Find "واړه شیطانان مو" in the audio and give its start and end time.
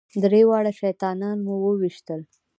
0.49-1.53